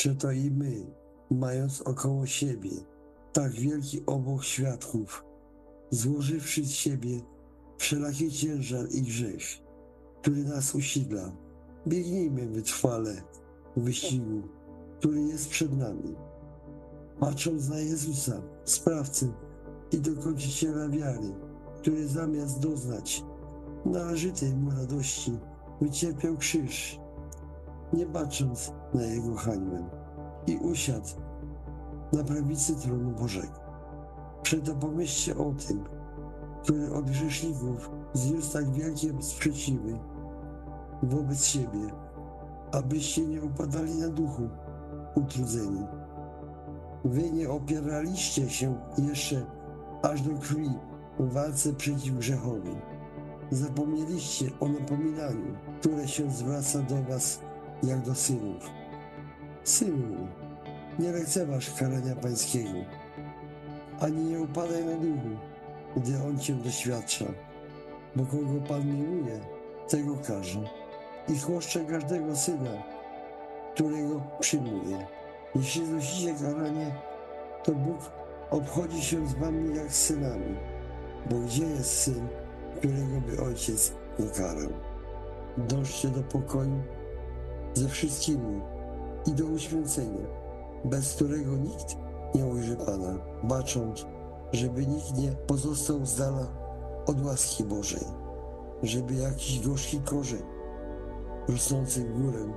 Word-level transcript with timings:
Przeto 0.00 0.32
i 0.32 0.50
my, 0.50 0.86
mając 1.30 1.82
około 1.82 2.26
siebie 2.26 2.70
tak 3.32 3.52
wielki 3.52 4.06
obok 4.06 4.44
świadków, 4.44 5.24
złożywszy 5.90 6.64
z 6.64 6.70
siebie 6.70 7.20
wszelaki 7.78 8.30
ciężar 8.30 8.86
i 8.90 9.02
grzech, 9.02 9.42
który 10.20 10.44
nas 10.44 10.74
usidla, 10.74 11.32
biegnijmy 11.88 12.46
wytrwale 12.46 13.22
w 13.76 13.82
wyścigu, 13.82 14.42
który 14.98 15.20
jest 15.20 15.48
przed 15.48 15.78
nami. 15.78 16.14
Patrząc 17.18 17.68
na 17.68 17.78
Jezusa, 17.78 18.42
sprawcę 18.64 19.32
i 19.92 19.98
dokończyciela 19.98 20.88
wiary, 20.88 21.34
który 21.80 22.08
zamiast 22.08 22.58
doznać 22.58 23.24
należytej 23.84 24.56
mu 24.56 24.70
radości, 24.70 25.38
wycierpiał 25.80 26.36
krzyż, 26.36 27.00
nie 27.92 28.06
bacząc 28.06 28.72
na 28.94 29.02
jego 29.02 29.34
hańbę 29.34 29.84
i 30.46 30.56
usiadł 30.56 31.08
na 32.12 32.24
prawicy 32.24 32.76
tronu 32.76 33.10
Bożego. 33.10 33.60
Przeto 34.42 34.74
pomyślcie 34.74 35.38
o 35.38 35.52
tym, 35.68 35.84
który 36.62 36.94
od 36.94 37.10
grzeszników 37.10 37.90
zniósł 38.12 38.52
tak 38.52 38.72
wielkie 38.72 39.22
sprzeciwy 39.22 39.98
wobec 41.02 41.44
siebie, 41.44 41.92
abyście 42.72 43.26
nie 43.26 43.42
upadali 43.42 43.94
na 43.94 44.08
duchu 44.08 44.48
utrudzeni. 45.14 45.86
Wy 47.04 47.30
nie 47.30 47.50
opieraliście 47.50 48.50
się 48.50 48.74
jeszcze 48.98 49.46
aż 50.02 50.22
do 50.22 50.38
krwi 50.38 50.70
w 51.18 51.32
walce 51.32 51.72
przeciw 51.72 52.18
grzechowi. 52.18 52.76
Zapomnieliście 53.50 54.50
o 54.60 54.68
napominaniu, 54.68 55.54
które 55.80 56.08
się 56.08 56.30
zwraca 56.30 56.82
do 56.82 57.02
was 57.02 57.40
jak 57.82 58.00
do 58.00 58.14
synów. 58.14 58.70
Synu, 59.64 60.28
nie 60.98 61.12
lekceważ 61.12 61.70
karania 61.70 62.16
pańskiego, 62.16 62.78
ani 64.00 64.24
nie 64.24 64.40
upadaj 64.40 64.84
na 64.84 64.96
duchu, 64.96 65.36
gdy 65.96 66.22
on 66.28 66.38
cię 66.38 66.54
doświadcza, 66.54 67.24
bo 68.16 68.24
kogo 68.24 68.60
Pan 68.68 68.86
miłuje, 68.86 69.40
tego 69.88 70.16
karze 70.16 70.60
i 71.28 71.38
chłoszcze 71.38 71.84
każdego 71.84 72.36
syna, 72.36 72.82
którego 73.74 74.22
przyjmuje. 74.40 75.06
Jeśli 75.54 75.86
znosicie 75.86 76.34
karanie, 76.34 76.94
to 77.64 77.72
Bóg 77.72 77.98
obchodzi 78.50 79.02
się 79.02 79.26
z 79.26 79.34
wami 79.34 79.76
jak 79.76 79.92
z 79.92 80.06
synami, 80.06 80.56
bo 81.30 81.36
gdzie 81.38 81.64
jest 81.64 82.02
syn, 82.02 82.28
którego 82.78 83.20
by 83.28 83.42
ojciec 83.42 83.92
nie 84.18 84.26
karał? 84.26 84.70
Dążcie 85.58 86.08
do 86.08 86.22
pokoju 86.22 86.82
ze 87.74 87.88
wszystkimi 87.88 88.60
i 89.26 89.32
do 89.32 89.44
uświęcenia, 89.44 90.26
bez 90.84 91.14
którego 91.14 91.56
nikt 91.56 91.96
nie 92.34 92.46
ujrzy 92.46 92.76
Pana, 92.76 93.18
bacząc, 93.42 94.06
żeby 94.52 94.86
nikt 94.86 95.18
nie 95.18 95.32
pozostał 95.46 96.06
z 96.06 96.16
dala 96.16 96.46
od 97.06 97.24
łaski 97.24 97.64
Bożej, 97.64 98.04
żeby 98.82 99.14
jakiś 99.14 99.66
gorzki 99.66 100.00
korzeń 100.00 100.42
rosnący 101.48 102.04
w 102.04 102.22
górę 102.22 102.52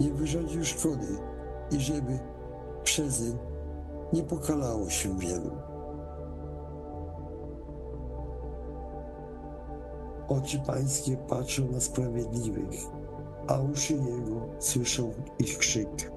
nie 0.00 0.10
wyrządził 0.10 0.64
szkody 0.64 1.06
i 1.70 1.80
żeby 1.80 2.18
przez 2.82 3.20
nie 3.20 3.32
nie 4.12 4.22
pokalało 4.22 4.90
się 4.90 5.18
wielu. 5.18 5.50
Oczy 10.28 10.60
pańskie 10.66 11.16
patrzą 11.16 11.70
na 11.70 11.80
sprawiedliwych, 11.80 12.80
a 13.48 13.60
uszy 13.60 13.92
jego 13.92 14.48
słyszą 14.58 15.12
ich 15.38 15.58
krzyk. 15.58 16.10